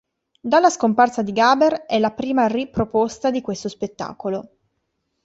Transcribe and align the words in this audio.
Dalla 0.41 0.71
scomparsa 0.71 1.21
di 1.21 1.31
Gaber, 1.31 1.85
è 1.85 1.99
la 1.99 2.09
prima 2.11 2.47
ri-proposta 2.47 3.29
di 3.29 3.39
questo 3.41 3.69
spettacolo. 3.69 4.49